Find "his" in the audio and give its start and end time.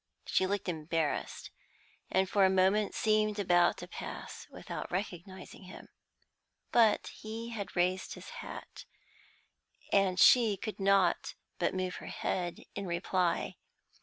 8.15-8.29